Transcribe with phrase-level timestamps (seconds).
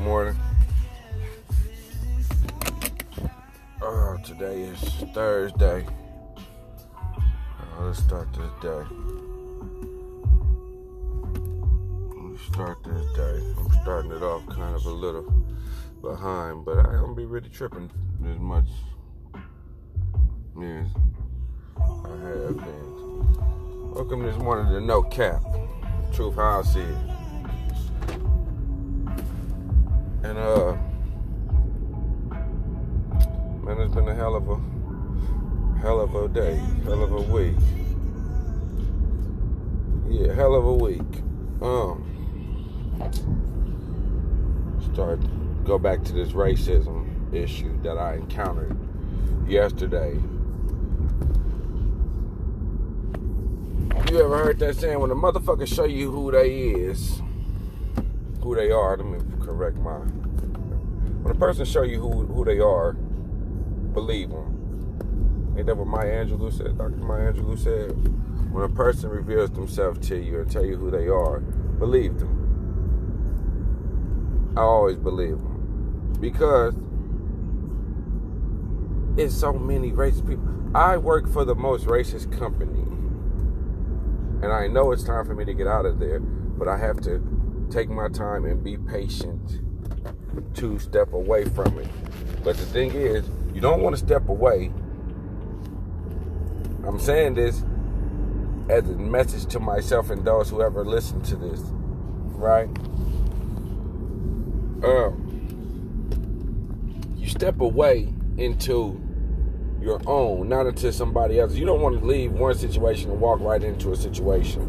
[0.00, 0.36] morning.
[3.82, 4.78] Oh, today is
[5.12, 5.86] Thursday.
[7.06, 8.82] Uh, let's start this day.
[12.16, 13.54] Let's start this day.
[13.58, 15.30] I'm starting it off kind of a little
[16.00, 17.90] behind, but I don't be really tripping
[18.26, 18.68] as much
[20.62, 20.86] as
[21.84, 23.92] I have been.
[23.92, 25.42] Welcome this morning to No Cap.
[26.12, 27.19] Truth how I see it.
[30.22, 30.76] And uh
[33.64, 37.56] man, it's been a hell of a hell of a day, hell of a week.
[40.08, 41.22] Yeah, hell of a week.
[41.62, 42.06] Um
[44.92, 45.20] start
[45.64, 48.76] go back to this racism issue that I encountered
[49.46, 50.18] yesterday.
[54.10, 57.22] You ever heard that saying when a motherfucker show you who they is,
[58.42, 59.18] who they are, let me
[59.50, 59.98] correct my
[61.22, 65.54] when a person show you who, who they are, believe them.
[65.56, 66.78] Ain't that what Maya Angelou said?
[66.78, 66.96] Dr.
[66.96, 67.90] Maya Angelou said,
[68.52, 72.36] when a person reveals themselves to you and tell you who they are, believe them.
[74.56, 76.74] I always believe them because
[79.18, 80.48] it's so many racist people.
[80.74, 82.82] I work for the most racist company,
[84.42, 87.00] and I know it's time for me to get out of there, but I have
[87.02, 87.18] to
[87.70, 89.60] take my time and be patient
[90.54, 91.88] to step away from it.
[92.42, 94.72] But the thing is, you don't want to step away.
[96.86, 97.64] I'm saying this
[98.68, 101.60] as a message to myself and those who ever listen to this,
[102.36, 102.68] right?
[104.82, 105.26] Um,
[107.16, 109.00] you step away into
[109.82, 111.54] your own, not into somebody else.
[111.54, 114.62] You don't want to leave one situation and walk right into a situation.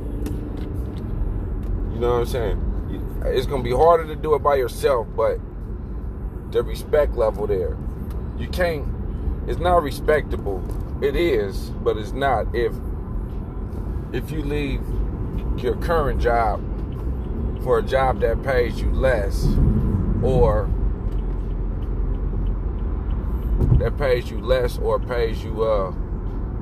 [1.94, 2.71] You know what I'm saying?
[3.26, 5.40] It's gonna be harder to do it by yourself, but
[6.52, 7.78] the respect level there,
[8.38, 8.88] you can't.
[9.48, 10.64] It's not respectable.
[11.02, 12.74] It is, but it's not if
[14.14, 14.82] if you leave
[15.58, 16.62] your current job
[17.64, 19.46] for a job that pays you less
[20.24, 20.70] or
[23.78, 25.94] that pays you less or pays you uh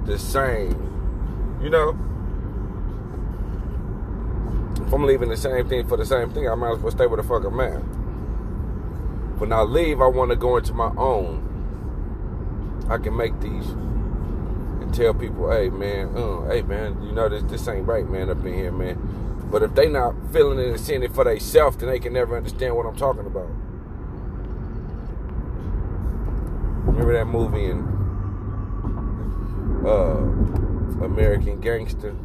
[0.05, 0.87] the same.
[1.61, 1.97] You know,
[4.89, 7.05] if I'm leaving the same thing for the same thing, I might as well stay
[7.05, 7.81] with the fuck I'm.
[9.37, 11.45] When I leave, I want to go into my own.
[12.89, 17.43] I can make these and tell people, hey man, uh, hey man, you know this
[17.43, 18.97] this ain't right, man, up in here, man.
[19.51, 22.35] But if they not feeling it and seeing it for themselves, then they can never
[22.35, 23.47] understand what I'm talking about.
[26.87, 27.77] Remember that movie in
[29.85, 32.15] uh, American Gangster?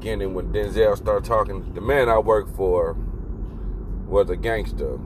[0.00, 2.96] Beginning, when Denzel started talking, the man I work for
[4.06, 4.98] was a gangster.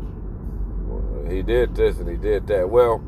[1.28, 2.70] He did this and he did that.
[2.70, 2.98] Well,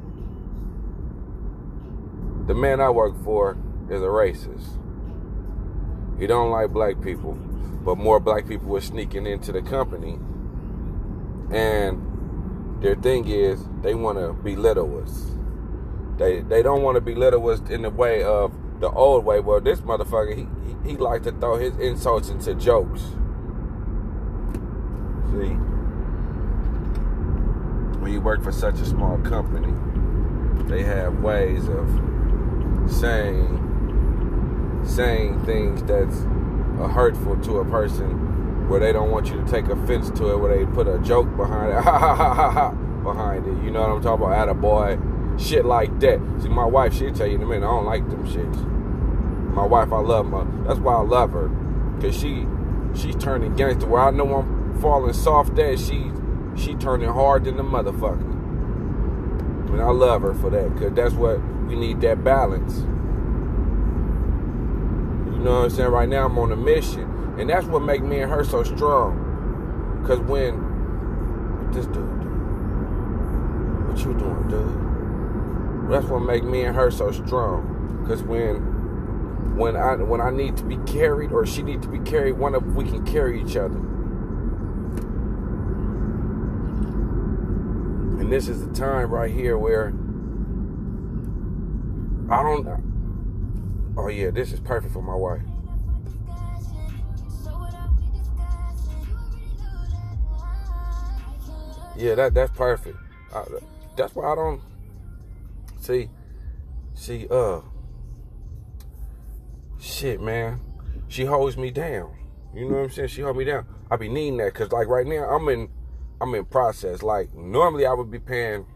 [2.48, 3.56] the man I work for
[3.88, 4.66] is a racist.
[6.18, 10.18] He don't like black people, but more black people were sneaking into the company.
[11.52, 15.30] And their thing is they want to belittle us.
[16.18, 19.40] They they don't want to belittle us in the way of the old way.
[19.40, 23.00] Well, this motherfucker he he, he likes to throw his insults into jokes.
[25.30, 25.54] See,
[28.00, 29.72] when you work for such a small company,
[30.68, 31.88] they have ways of
[32.90, 33.62] saying
[34.84, 36.20] saying things that's
[36.92, 40.56] hurtful to a person where they don't want you to take offense to it, where
[40.56, 42.70] they put a joke behind it, ha ha ha ha ha
[43.02, 43.64] behind it.
[43.64, 44.38] You know what I'm talking about?
[44.38, 44.98] At a boy,
[45.38, 46.20] shit like that.
[46.40, 48.64] See, my wife, she'll tell you in a minute, I don't like them shits.
[49.52, 51.50] My wife, I love my, that's why I love her.
[52.00, 52.46] Cause she,
[52.94, 53.86] she's turning gangster.
[53.86, 56.10] Where I know I'm falling soft at, she,
[56.56, 58.34] she turning hard than the motherfucker.
[59.72, 62.78] And I love her for that, cause that's what, we need that balance.
[65.32, 65.90] You know what I'm saying?
[65.90, 67.12] Right now I'm on a mission.
[67.38, 70.02] And that's what make me and her so strong.
[70.06, 72.28] Cause when this dude do?
[73.86, 74.85] What you doing, dude?
[75.88, 78.04] That's what make me and her so strong.
[78.06, 81.98] Cause when when I when I need to be carried or she need to be
[82.00, 83.78] carried, one of we can carry each other.
[88.20, 89.94] And this is the time right here where
[92.28, 92.66] I don't
[93.96, 95.42] Oh yeah, this is perfect for my wife.
[101.96, 102.98] Yeah, that that's perfect.
[103.34, 103.44] I,
[103.96, 104.60] that's why I don't
[105.86, 106.10] see.
[106.94, 107.60] See, uh,
[109.78, 110.60] shit, man.
[111.08, 112.16] She holds me down.
[112.54, 113.08] You know what I'm saying?
[113.08, 113.66] She hold me down.
[113.90, 115.68] I be needing that because, like, right now I'm in
[116.20, 117.02] I'm in process.
[117.02, 118.66] Like normally I would be paying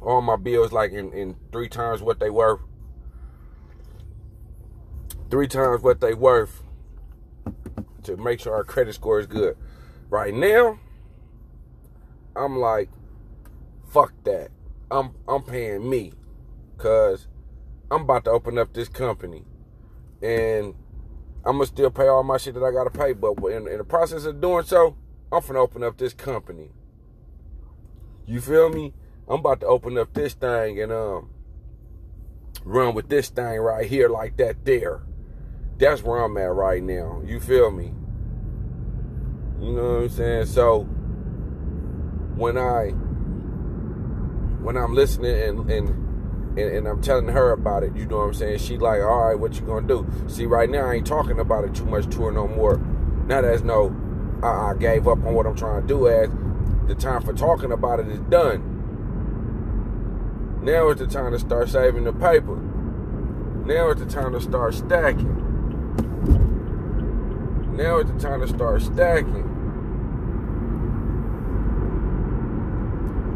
[0.00, 2.60] all my bills like in, in three times what they worth.
[5.30, 6.62] Three times what they worth
[8.02, 9.56] to make sure our credit score is good.
[10.10, 10.78] Right now,
[12.36, 12.90] I'm like,
[13.88, 14.50] fuck that.
[14.94, 16.12] I'm I'm paying me.
[16.78, 17.26] Cause
[17.90, 19.44] I'm about to open up this company.
[20.22, 20.74] And
[21.44, 23.12] I'm gonna still pay all my shit that I gotta pay.
[23.12, 24.96] But in, in the process of doing so,
[25.32, 26.70] I'm gonna open up this company.
[28.24, 28.94] You feel me?
[29.28, 31.30] I'm about to open up this thing and um
[32.64, 35.02] run with this thing right here like that there.
[35.76, 37.20] That's where I'm at right now.
[37.26, 37.92] You feel me?
[39.60, 40.46] You know what I'm saying?
[40.46, 40.82] So
[42.36, 42.94] when I
[44.64, 45.88] when I'm listening and and
[46.56, 48.58] and, and, I'm telling her about it, you know what I'm saying?
[48.60, 50.06] She like, all right, what you gonna do?
[50.28, 52.78] See, right now I ain't talking about it too much to her no more.
[53.26, 53.92] Now there's no,
[54.40, 56.06] I, I gave up on what I'm trying to do.
[56.06, 56.30] As
[56.86, 58.70] the time for talking about it is done.
[60.62, 62.56] Now is the time to start saving the paper.
[63.66, 65.40] Now is the time to start stacking.
[67.76, 69.50] Now is the time to start stacking.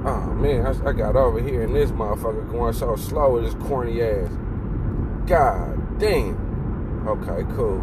[0.06, 3.54] Oh man, I, I, got over here and this motherfucker going so slow with his
[3.54, 4.30] corny ass.
[5.26, 7.06] God damn.
[7.06, 7.82] Okay, cool.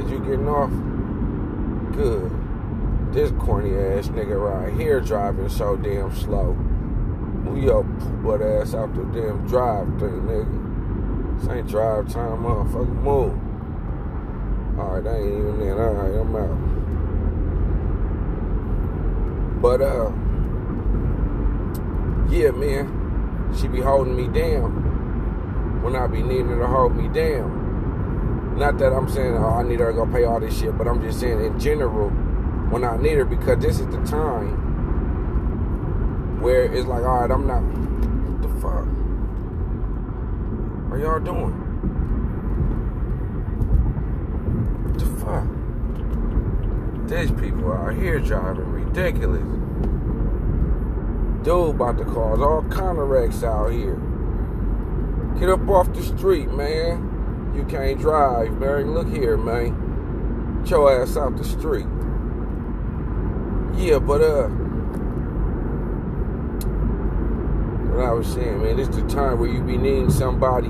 [0.00, 0.70] Is you getting off?
[1.94, 2.32] Good.
[3.12, 6.50] This corny ass nigga right here driving so damn slow.
[7.46, 11.40] We your butt ass out the damn drive thing, nigga.
[11.40, 13.02] This ain't drive time, motherfucker.
[13.02, 13.38] Move.
[14.78, 15.78] Alright, I ain't even in.
[15.78, 16.67] Alright, I'm out.
[19.60, 20.10] But uh
[22.30, 27.08] yeah, man, she be holding me down when I be needing her to hold me
[27.08, 28.56] down.
[28.58, 30.86] Not that I'm saying, oh, I need her to go pay all this shit, but
[30.86, 32.10] I'm just saying in general,
[32.70, 34.68] when I need her, because this is the time
[36.42, 37.62] where it's like, all right, I'm not.
[37.62, 38.84] What the fuck?
[40.88, 41.54] What are y'all doing?
[44.84, 45.57] What the fuck?
[47.08, 49.40] These people out here driving ridiculous.
[51.42, 53.98] Dude about to cause all kind of wrecks out here.
[55.40, 57.52] Get up off the street, man.
[57.56, 58.92] You can't drive, man.
[58.92, 60.60] Look here, man.
[60.64, 61.86] Get your ass out the street.
[63.80, 64.48] Yeah, but uh
[67.88, 70.68] what I was saying, man, is the time where you be needing somebody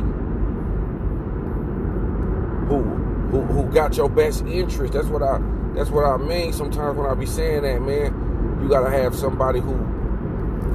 [2.68, 2.84] who
[3.32, 4.92] who who got your best interest.
[4.92, 5.40] That's what I
[5.78, 8.58] that's what I mean sometimes when I be saying that, man.
[8.60, 9.74] You gotta have somebody who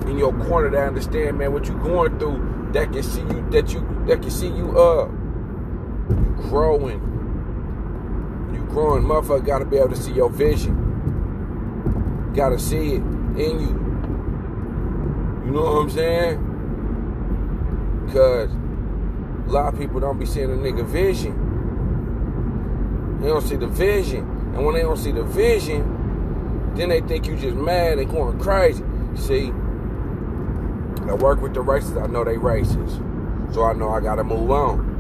[0.10, 3.74] in your corner that understand, man, what you going through, that can see you, that
[3.74, 5.12] you, that can see you up,
[6.10, 7.02] you growing,
[8.54, 9.04] you growing.
[9.04, 10.74] Motherfucker gotta be able to see your vision.
[12.30, 13.82] You gotta see it in you.
[15.46, 16.40] You know what I'm saying?
[18.14, 21.42] Cause a lot of people don't be seeing a nigga vision.
[23.20, 24.33] They don't see the vision.
[24.54, 28.40] And when they don't see the vision, then they think you just mad and going
[28.40, 28.84] crazy.
[29.16, 29.52] See,
[31.08, 32.02] I work with the racists.
[32.02, 33.54] I know they racist.
[33.54, 34.94] So I know I gotta move on.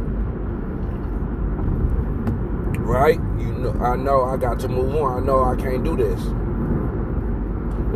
[2.80, 3.20] Right?
[3.40, 5.24] You know I know I got to move on.
[5.24, 6.20] I know I can't do this.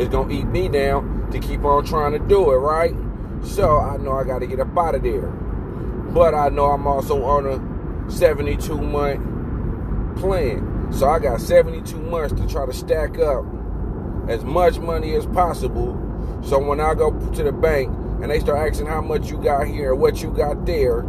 [0.01, 2.95] It's gonna eat me down to keep on trying to do it, right?
[3.43, 5.27] So I know I gotta get up out of there.
[6.13, 10.76] But I know I'm also on a 72 month plan.
[10.91, 13.45] So I got 72 months to try to stack up
[14.27, 15.93] as much money as possible.
[16.43, 17.89] So when I go to the bank
[18.21, 21.01] and they start asking how much you got here, and what you got there,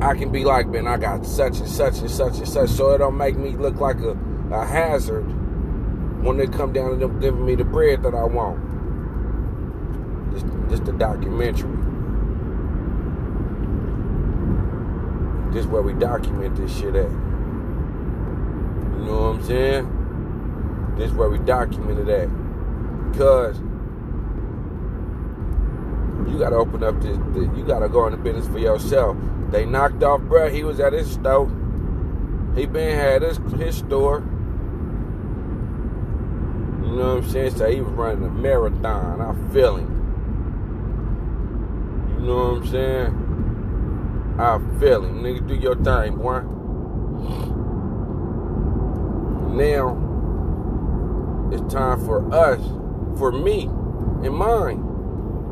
[0.00, 2.70] I can be like, man, I got such and such and such and such.
[2.70, 4.16] So it don't make me look like a,
[4.52, 5.24] a hazard
[6.22, 8.60] when they come down to them giving me the bread that I want.
[10.32, 11.70] Just, just a documentary.
[15.52, 17.25] This is where we document this shit at.
[18.96, 20.94] You know what I'm saying?
[20.96, 23.12] This is where we documented that.
[23.12, 23.58] Because
[26.30, 27.18] you gotta open up this,
[27.56, 29.16] you gotta go into business for yourself.
[29.50, 31.48] They knocked off bruh, he was at his store.
[32.54, 34.20] He been had his his store.
[36.82, 37.56] You know what I'm saying?
[37.56, 39.20] So he was running a marathon.
[39.20, 39.92] I feel him.
[42.18, 44.36] You know what I'm saying?
[44.38, 45.22] I feel him.
[45.22, 46.55] Nigga, do your thing, boy
[49.56, 49.96] now
[51.52, 52.60] it's time for us,
[53.18, 54.82] for me and mine,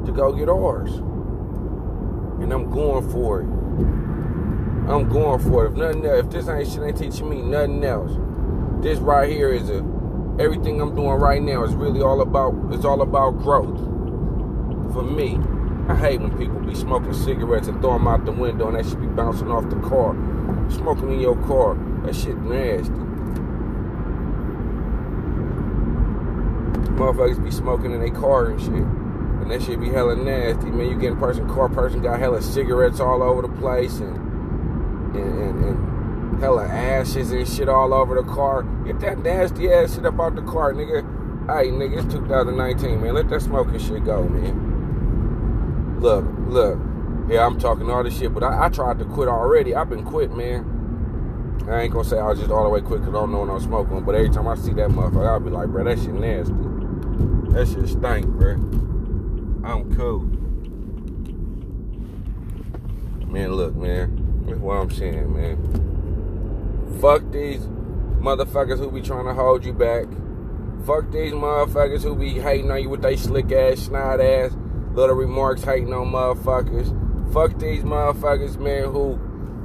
[0.05, 0.93] to go get ours.
[0.93, 3.49] And I'm going for it.
[4.91, 5.71] I'm going for it.
[5.71, 8.13] If nothing else, if this ain't shit ain't teaching me nothing else,
[8.83, 9.79] this right here is a
[10.39, 13.79] everything I'm doing right now is really all about it's all about growth.
[14.93, 15.39] For me,
[15.89, 18.85] I hate when people be smoking cigarettes and throw them out the window and that
[18.85, 20.15] should be bouncing off the car.
[20.71, 22.93] Smoking in your car, that shit nasty.
[26.93, 28.71] Motherfuckers be smoking in their car and shit.
[28.71, 30.71] And that shit be hella nasty.
[30.71, 34.17] Man, you getting person car, person got hella cigarettes all over the place and
[35.15, 38.63] and, and, and hella ashes and shit all over the car.
[38.85, 41.03] Get that nasty ass shit up out the car, nigga.
[41.47, 43.15] Hey, nigga, it's 2019, man.
[43.15, 46.01] Let that smoking shit go, man.
[46.01, 46.79] Look, look.
[47.29, 49.75] Yeah, I'm talking all this shit, but I, I tried to quit already.
[49.75, 50.71] I've been quit, man.
[51.69, 53.41] I ain't gonna say I was just all the way quit because I don't know
[53.41, 55.99] when I'm smoking, but every time I see that motherfucker, I'll be like, bro, that
[55.99, 56.53] shit nasty.
[57.55, 58.55] That shit stink, bro.
[59.65, 60.21] I'm cool.
[63.31, 64.45] Man, look, man.
[64.47, 66.99] That's what I'm saying, man.
[67.01, 67.61] Fuck these
[68.21, 70.05] motherfuckers who be trying to hold you back.
[70.85, 74.53] Fuck these motherfuckers who be hating on you with they slick ass, snide ass
[74.95, 77.33] little remarks hating on motherfuckers.
[77.33, 79.15] Fuck these motherfuckers, man, who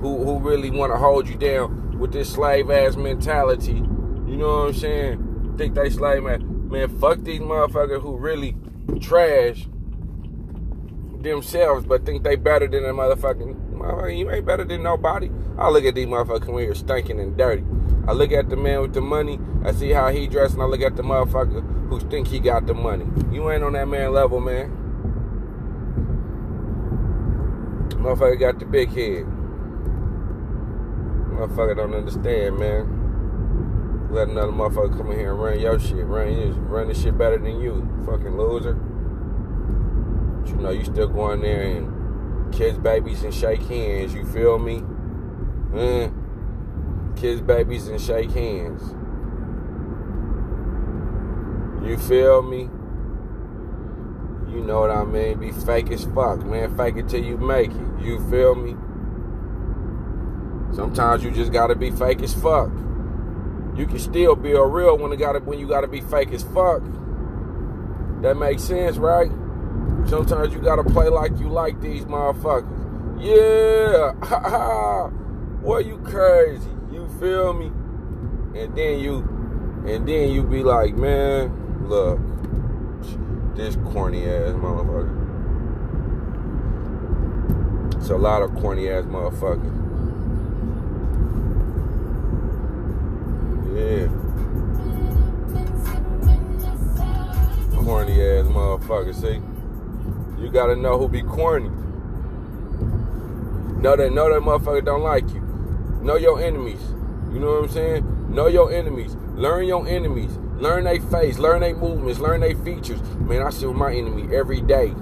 [0.01, 3.73] who who really want to hold you down with this slave ass mentality.
[3.73, 5.55] You know what I'm saying?
[5.57, 6.48] Think they slave man.
[6.69, 8.55] Man, fuck these motherfuckers who really
[9.01, 9.67] trash
[11.19, 14.15] themselves but think they better than a motherfucking motherfucker.
[14.15, 15.31] You ain't better than nobody.
[15.57, 17.63] I look at these motherfuckers come here stinking and dirty.
[18.07, 20.67] I look at the man with the money, I see how he dressed, and I
[20.67, 23.05] look at the motherfucker who think he got the money.
[23.31, 24.69] You ain't on that man level, man.
[27.95, 29.25] Motherfucker got the big head.
[31.33, 33.08] Motherfucker don't understand, man.
[34.09, 36.03] Let another motherfucker come in here and run your shit.
[36.05, 37.87] Run you, run this shit better than you.
[38.07, 38.73] Fucking loser.
[38.73, 44.15] But you know, you still going there and kiss babies and shake hands.
[44.15, 44.83] You feel me?
[45.75, 46.09] Eh?
[47.15, 48.81] Kiss babies and shake hands.
[51.87, 52.69] You feel me?
[54.51, 55.39] You know what I mean?
[55.39, 56.75] Be fake as fuck, man.
[56.75, 58.01] Fake it till you make it.
[58.01, 58.75] You feel me?
[60.75, 62.71] Sometimes you just gotta be fake as fuck.
[63.79, 66.43] You can still be a real when you gotta when you gotta be fake as
[66.43, 66.81] fuck.
[68.21, 69.31] That makes sense, right?
[70.05, 72.67] Sometimes you gotta play like you like these motherfuckers.
[73.21, 74.11] Yeah,
[75.63, 76.69] boy, you crazy.
[76.91, 77.67] You feel me?
[78.59, 79.19] And then you,
[79.87, 82.19] and then you be like, man, look,
[83.55, 85.15] this corny ass motherfucker.
[87.95, 89.78] It's a lot of corny ass motherfuckers.
[93.79, 94.07] Yeah.
[97.75, 99.41] Corny ass motherfucker, see?
[100.43, 101.69] You gotta know who be corny.
[103.81, 105.39] Know that know that motherfucker don't like you.
[106.01, 106.81] Know your enemies.
[107.31, 108.35] You know what I'm saying?
[108.35, 109.15] Know your enemies.
[109.35, 110.37] Learn your enemies.
[110.57, 113.01] Learn their face, learn their movements, learn their features.
[113.19, 114.93] Man, I sit with my enemy every day.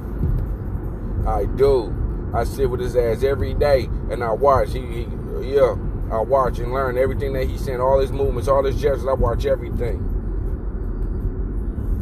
[1.25, 1.95] I do.
[2.31, 4.73] I sit with his ass every day and I watch.
[4.73, 5.07] He, he
[5.41, 5.75] yeah,
[6.11, 9.07] I watch and learn everything that he's saying, all his movements, all his gestures.
[9.07, 10.13] I watch everything.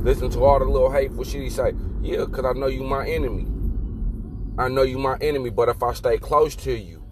[0.04, 1.74] Listen to all the little hateful shit he say.
[2.02, 3.48] Yeah, because I know you my enemy.
[4.58, 7.04] I know you my enemy, but if I stay close to you,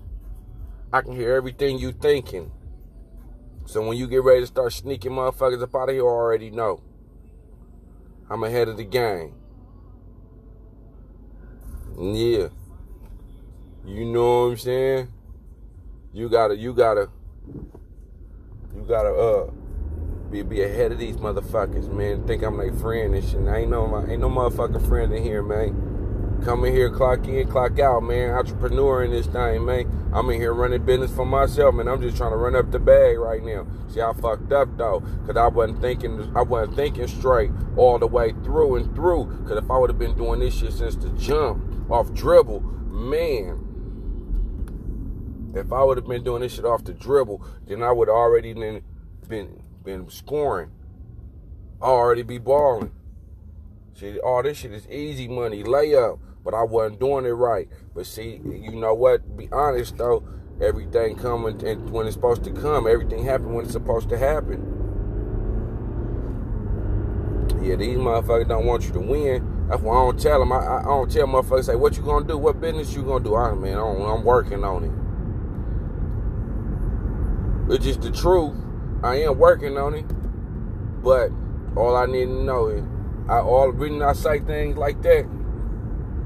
[0.94, 2.52] I can hear everything you thinking.
[3.66, 6.52] So when you get ready to start sneaking motherfuckers up out of here, I already
[6.52, 6.82] know.
[8.30, 9.34] I'm ahead of the game.
[11.98, 12.50] Yeah.
[13.86, 15.13] You know what I'm saying?
[16.16, 17.10] You gotta, you gotta,
[18.76, 19.52] you gotta, uh,
[20.30, 22.28] be, be ahead of these motherfuckers, man.
[22.28, 23.48] Think I'm their friend and shit.
[23.48, 26.42] I ain't no, ain't no motherfucking friend in here, man.
[26.46, 28.30] Come in here, clock in, clock out, man.
[28.30, 30.12] Entrepreneur in this thing, man.
[30.14, 31.88] I'm in here running business for myself, man.
[31.88, 33.66] I'm just trying to run up the bag right now.
[33.88, 38.06] See, I fucked up though, cause I wasn't thinking, I wasn't thinking straight all the
[38.06, 39.46] way through and through.
[39.48, 43.73] Cause if I would have been doing this shit since the jump off dribble, man.
[45.54, 48.54] If I would have been doing this shit off the dribble, then I would already
[48.54, 48.84] been
[49.28, 50.72] been been scoring.
[51.82, 52.92] I already be balling.
[53.94, 57.68] See, all this shit is easy money, layup but I wasn't doing it right.
[57.96, 59.38] But see, you know what?
[59.38, 60.24] Be honest though,
[60.62, 61.58] everything coming
[61.92, 64.70] when it's supposed to come, everything happen when it's supposed to happen.
[67.62, 69.68] Yeah, these motherfuckers don't want you to win.
[69.70, 70.52] That's why I don't tell them.
[70.52, 72.38] I, I don't tell motherfuckers say, "What you gonna do?
[72.38, 74.92] What business you gonna do?" I man, I am working on it.
[77.70, 78.54] It's just the truth.
[79.04, 80.06] I am working on it,
[81.02, 81.32] but
[81.78, 82.84] all I need to know is,
[83.30, 85.26] I all reason I say things like that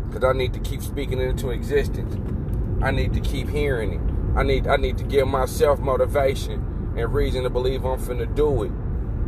[0.07, 2.15] because I need to keep speaking it into existence.
[2.81, 4.37] I need to keep hearing it.
[4.37, 8.63] I need I need to give myself motivation and reason to believe I'm finna do
[8.63, 8.71] it.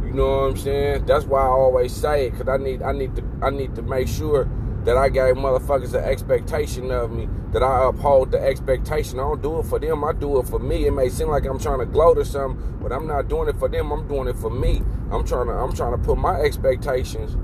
[0.04, 1.06] You know what I'm saying?
[1.06, 3.84] That's why I always say it, cause I need I need to I need to
[3.84, 4.50] make sure
[4.86, 9.20] that I gave motherfuckers an expectation of me, that I uphold the expectation.
[9.20, 10.86] I don't do it for them, I do it for me.
[10.86, 13.58] It may seem like I'm trying to gloat or something, but I'm not doing it
[13.58, 14.82] for them, I'm doing it for me.
[15.12, 17.36] I'm trying to I'm trying to put my expectations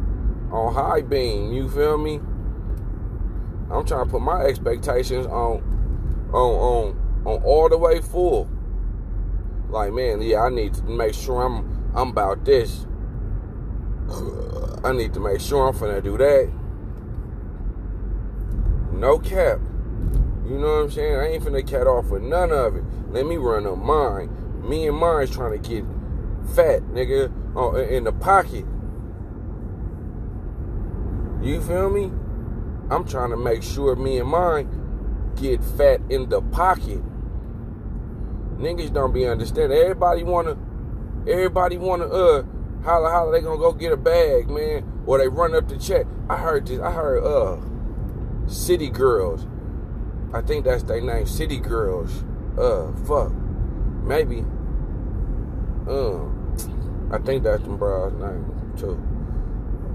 [0.51, 2.22] on high beam, you feel me?
[3.72, 8.50] I'm trying to put my expectations on on on on all the way full.
[9.70, 12.86] Like man, yeah, I need to make sure I'm I'm about this.
[14.84, 16.64] I need to make sure I'm finna do that.
[19.05, 19.59] No cap.
[20.47, 21.15] You know what I'm saying?
[21.15, 22.83] I ain't finna cat off with none of it.
[23.12, 24.31] Let me run on mine.
[24.67, 25.85] Me and mine's trying to get
[26.55, 27.25] fat, nigga,
[27.91, 28.65] in the pocket.
[31.45, 32.05] You feel me?
[32.89, 37.03] I'm trying to make sure me and mine get fat in the pocket.
[38.57, 39.77] Niggas don't be understanding.
[39.77, 40.57] Everybody wanna,
[41.27, 42.43] everybody wanna, uh,
[42.83, 43.31] holla holla.
[43.33, 46.07] They gonna go get a bag, man, or they run up the check.
[46.27, 46.79] I heard this.
[46.79, 47.75] I heard, uh,
[48.47, 49.45] City Girls.
[50.33, 52.23] I think that's their name, City Girls.
[52.57, 53.31] Uh, fuck,
[54.03, 54.39] maybe.
[55.87, 59.01] Um, I think that's them bros' name too.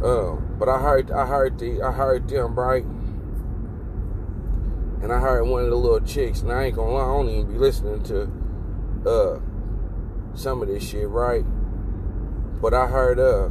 [0.06, 2.84] Um, but I heard, I heard the, I heard them right,
[5.02, 6.42] and I heard one of the little chicks.
[6.42, 8.30] And I ain't gonna lie, I don't even be listening to,
[9.08, 9.40] uh,
[10.34, 11.44] some of this shit, right?
[12.62, 13.48] But I heard, uh,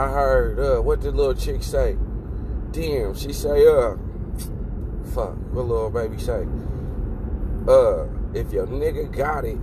[0.00, 1.96] I heard, uh, what did little chick say?
[2.72, 3.96] Damn, she say, uh,
[5.12, 6.46] fuck, what little baby say?
[7.66, 9.56] Uh, if your nigga got it,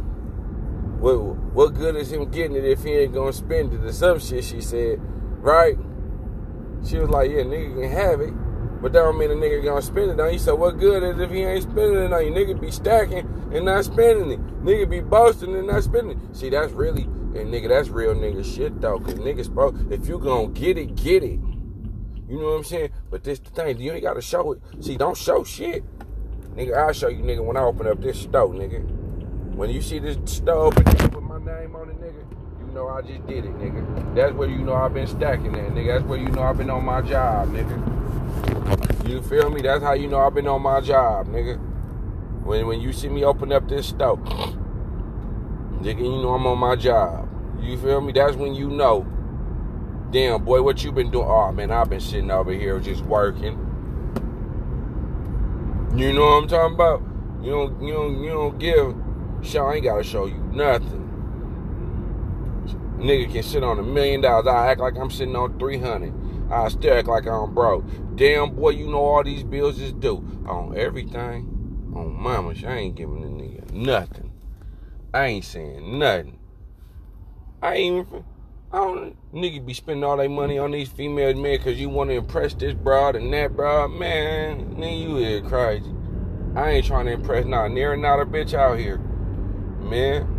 [1.00, 1.16] what,
[1.54, 4.44] what good is him getting it if he ain't gonna spend it or some shit
[4.44, 5.00] she said,
[5.42, 5.78] right?
[6.86, 8.34] She was like, yeah, nigga can have it,
[8.82, 10.40] but that don't mean a nigga gonna spend it on you.
[10.40, 12.32] So what good is if he ain't spending it on you?
[12.32, 14.64] Nigga be stacking and not spending it.
[14.64, 16.36] Nigga be boasting and not spending it.
[16.36, 19.00] See, that's really, and nigga, that's real nigga shit though.
[19.00, 21.40] Cause niggas, bro, if you gonna get it, get it.
[22.28, 22.90] You know what I'm saying?
[23.10, 24.60] But this the thing, you ain't gotta show it.
[24.82, 25.84] See, don't show shit.
[26.56, 28.84] Nigga, I'll show you, nigga, when I open up this store, nigga.
[29.56, 32.26] When you see this store open with my name on it, nigga,
[32.60, 34.16] you know I just did it, nigga.
[34.16, 36.00] That's where you know I've been stacking that, nigga.
[36.00, 39.08] That's where you know I've been on my job, nigga.
[39.08, 39.62] You feel me?
[39.62, 41.58] That's how you know I've been on my job, nigga.
[42.44, 44.18] When when you see me open up this store,
[45.82, 47.30] nigga, you know I'm on my job.
[47.62, 48.12] You feel me?
[48.12, 49.08] That's when you know
[50.12, 51.28] damn boy, what you been doing?
[51.28, 53.64] Oh man, I've been sitting over here just working.
[55.96, 57.02] You know what I'm talking about?
[57.42, 58.96] You don't, you don't, you don't give.
[59.56, 61.06] I ain't gotta show you nothing.
[62.98, 64.48] Nigga can sit on a million dollars.
[64.48, 66.14] I act like I'm sitting on three hundred.
[66.52, 67.86] I still act like I'm broke.
[68.16, 71.94] Damn boy, you know all these bills is due on everything.
[71.96, 74.32] On mama, I ain't giving the nigga nothing.
[75.14, 76.40] I ain't saying nothing.
[77.62, 78.26] I ain't even.
[78.70, 82.10] I don't nigga be spending all that money on these females, man, cause you want
[82.10, 84.76] to impress this broad and that broad, man.
[84.76, 85.94] Nigga, you is crazy.
[86.54, 88.98] I ain't trying to impress not near not a bitch out here,
[89.80, 90.34] man.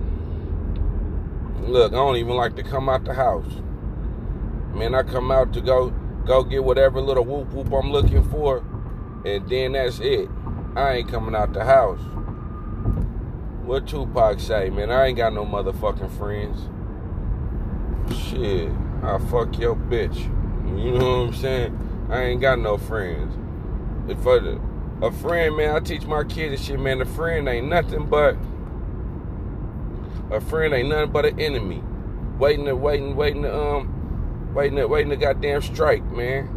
[1.63, 3.51] Look, I don't even like to come out the house.
[4.75, 5.89] Man, I come out to go
[6.27, 8.59] go get whatever little whoop whoop I'm looking for,
[9.25, 10.29] and then that's it.
[10.77, 12.01] I ain't coming out the house.
[13.65, 14.91] What Tupac say, man?
[14.91, 16.69] I ain't got no motherfucking friends.
[18.15, 18.71] Shit,
[19.03, 20.19] I fuck your bitch.
[20.79, 22.07] You know what I'm saying?
[22.11, 23.35] I ain't got no friends.
[24.11, 24.61] If a,
[25.03, 27.01] a friend, man, I teach my kids and shit, man.
[27.01, 28.37] A friend ain't nothing but
[30.31, 31.83] a friend ain't nothing but an enemy.
[32.39, 36.49] Waiting to waiting, waiting to um waiting to waiting to goddamn strike, man.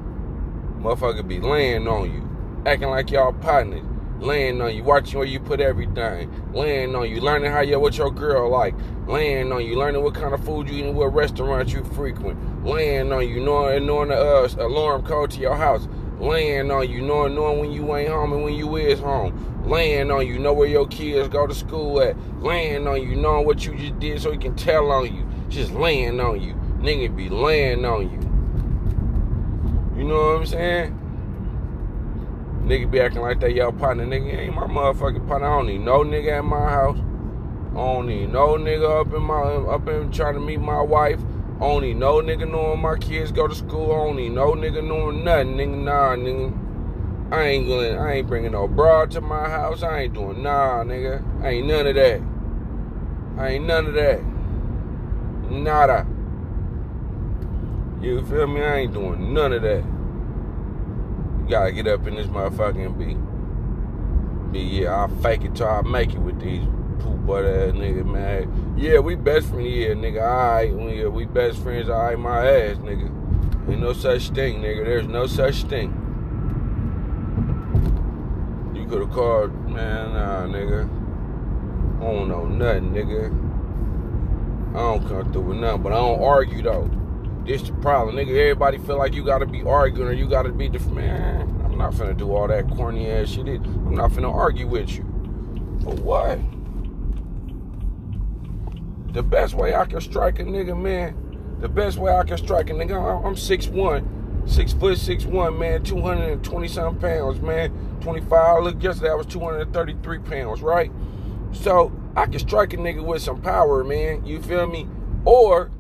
[0.82, 2.28] Motherfucker be laying on you.
[2.66, 3.86] Acting like y'all partners
[4.22, 7.98] laying on you, watching where you put everything, laying on you, learning how you what
[7.98, 8.76] your girl like,
[9.08, 12.64] laying on you, learning what kind of food you eat, and what restaurants you frequent,
[12.64, 15.88] laying on you, knowing knowing the uh, alarm code to your house,
[16.20, 20.12] laying on you, knowing knowing when you ain't home and when you is home, laying
[20.12, 23.66] on you, know where your kids go to school at, laying on you, knowing what
[23.66, 27.28] you just did so he can tell on you, just laying on you, nigga be
[27.28, 28.20] laying on you.
[29.98, 31.01] You know what I'm saying?
[32.72, 34.06] Nigga be acting like that y'all partner.
[34.06, 35.46] Nigga ain't my motherfucking partner.
[35.46, 36.98] I don't need no nigga at my house.
[37.72, 39.42] I don't need no nigga up in my
[39.74, 41.20] up in trying to meet my wife.
[41.58, 43.92] I don't need no nigga knowing my kids go to school.
[43.92, 45.84] I don't need no nigga knowing nothing, nigga.
[45.84, 47.34] Nah, nigga.
[47.34, 49.84] I ain't going I ain't bringing no broad to my house.
[49.84, 51.44] I ain't doing nah, nigga.
[51.44, 52.22] I ain't none of that.
[53.38, 54.24] I ain't none of that.
[55.52, 56.08] Nada.
[58.02, 58.62] You feel me?
[58.62, 59.84] I ain't doing none of that
[61.52, 65.82] gotta get up in this motherfucker and be, be yeah, I'll fake it till I
[65.82, 66.64] make it with these
[67.00, 68.76] poop butt ass nigga, man.
[68.78, 70.22] Yeah, we best friends, yeah, nigga.
[70.22, 73.10] Alright, we best friends, alright, my ass, nigga.
[73.70, 74.86] Ain't no such thing, nigga.
[74.86, 75.94] There's no such thing.
[78.74, 80.90] You could have called, man, nah, nigga.
[81.98, 83.30] I don't know nothing, nigga.
[84.74, 86.90] I don't come through with nothing, but I don't argue though.
[87.46, 88.30] This the problem, nigga.
[88.30, 90.96] Everybody feel like you gotta be arguing or you gotta be different.
[90.98, 93.48] Man, I'm not finna do all that corny ass shit.
[93.48, 95.04] I'm not finna argue with you.
[95.82, 96.40] For what?
[99.14, 101.58] The best way I can strike a nigga, man.
[101.60, 103.26] The best way I can strike a nigga.
[103.26, 107.72] I'm 6'1", 6 foot 6'1", man, 220 something pounds, man.
[108.02, 108.64] 25.
[108.64, 110.92] Look, yesterday I was 233 pounds, right?
[111.52, 114.26] So I can strike a nigga with some power, man.
[114.26, 114.88] You feel me?
[115.26, 115.72] Or,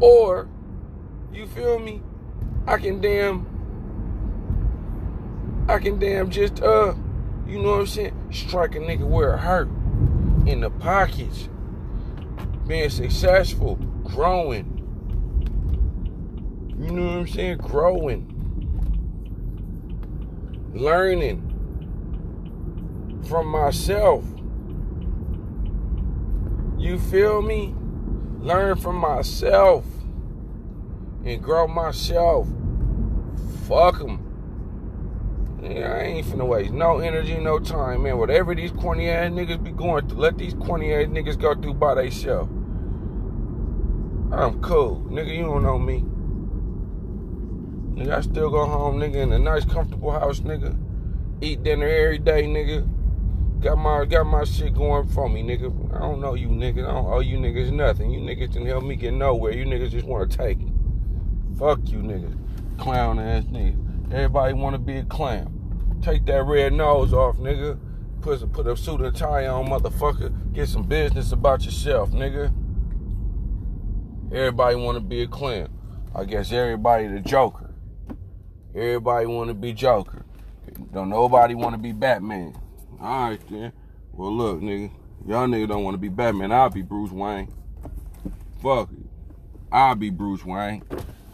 [0.00, 0.48] or,
[1.32, 2.02] you feel me?
[2.66, 3.46] I can damn,
[5.68, 6.94] I can damn just uh
[7.48, 8.28] you know what I'm saying?
[8.30, 9.68] Strike a nigga where it hurt.
[10.46, 11.48] In the pockets.
[12.66, 13.76] Being successful.
[14.04, 14.74] Growing.
[16.78, 17.56] You know what I'm saying?
[17.58, 18.34] Growing.
[20.74, 21.42] Learning
[23.26, 24.24] from myself.
[26.76, 27.74] You feel me?
[28.40, 29.84] Learn from myself
[31.24, 32.48] and grow myself.
[33.66, 34.24] Fuck them.
[35.62, 38.16] Yeah, I ain't finna waste no energy, no time, man.
[38.16, 41.74] Whatever these corny ass niggas be going through, let these corny ass niggas go through
[41.74, 42.48] by themselves.
[44.32, 45.04] I'm cool.
[45.10, 46.04] Nigga, you don't know me.
[47.94, 50.78] Nigga, I still go home, nigga, in a nice, comfortable house, nigga.
[51.40, 52.88] Eat dinner every day, nigga.
[53.60, 55.96] Got my got my shit going for me, nigga.
[55.96, 56.88] I don't know you niggas.
[56.88, 58.12] I don't owe you niggas nothing.
[58.12, 59.52] You niggas can help me get nowhere.
[59.52, 60.68] You niggas just want to take it.
[61.58, 62.38] Fuck you niggas.
[62.78, 64.12] Clown ass niggas.
[64.12, 65.98] Everybody want to be a clown.
[66.02, 67.76] Take that red nose off, nigga.
[68.20, 70.52] Put a, put a suit and tie on, motherfucker.
[70.52, 72.54] Get some business about yourself, nigga.
[74.30, 75.68] Everybody want to be a clown.
[76.14, 77.74] I guess everybody the Joker.
[78.72, 80.24] Everybody want to be Joker.
[80.92, 82.54] Don't nobody want to be Batman.
[83.00, 83.72] All right then.
[84.12, 84.90] Well look, nigga.
[85.26, 86.52] Y'all nigga don't want to be Batman.
[86.52, 87.52] I'll be Bruce Wayne.
[88.62, 88.98] Fuck it.
[89.70, 90.82] I'll be Bruce Wayne.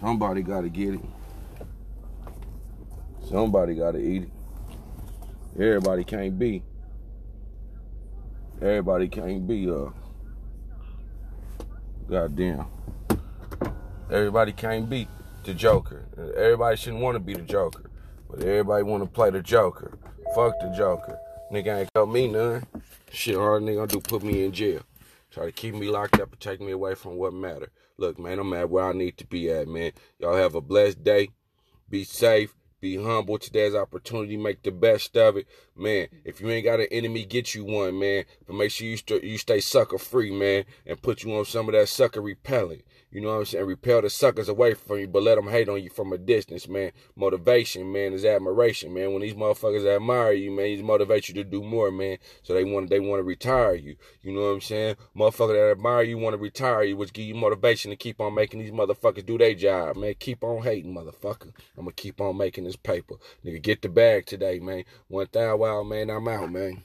[0.01, 1.01] Somebody gotta get it.
[3.29, 4.31] Somebody got to eat it.
[5.57, 6.63] Everybody can't be.
[8.61, 9.91] Everybody can't be, uh,
[12.09, 12.67] goddamn.
[14.11, 15.09] Everybody can't be
[15.45, 16.07] the Joker.
[16.37, 17.91] Everybody shouldn't want to be the Joker.
[18.31, 19.99] But everybody want to play the Joker.
[20.35, 21.19] Fuck the Joker.
[21.51, 22.67] Nigga ain't help me none.
[23.13, 24.83] Shit, all nigga gonna do put me in jail.
[25.31, 27.71] Try to keep me locked up and take me away from what matter.
[27.97, 29.93] Look, man, I'm at where I need to be at, man.
[30.19, 31.31] Y'all have a blessed day.
[31.89, 32.55] Be safe.
[32.81, 33.39] Be humble.
[33.39, 34.37] Today's opportunity.
[34.37, 36.09] Make the best of it, man.
[36.25, 38.25] If you ain't got an enemy, get you one, man.
[38.47, 41.69] But make sure you st- you stay sucker free, man, and put you on some
[41.69, 42.83] of that sucker repellent.
[43.15, 43.67] You know what I'm saying?
[43.67, 46.67] Repel the suckers away from you, but let them hate on you from a distance,
[46.67, 46.91] man.
[47.15, 49.13] Motivation, man, is admiration, man.
[49.13, 52.19] When these motherfuckers admire you, man, these motivate you to do more, man.
[52.43, 53.95] So they want they want to retire you.
[54.23, 54.97] You know what I'm saying?
[55.17, 58.35] Motherfuckers that admire you want to retire you, which give you motivation to keep on
[58.35, 60.15] making these motherfuckers do their job, man.
[60.19, 61.53] Keep on hating, motherfucker.
[61.79, 63.15] I'm gonna keep on making this paper.
[63.45, 64.83] Nigga, get the bag today, man.
[65.07, 66.83] One thousand while, man, I'm out, man.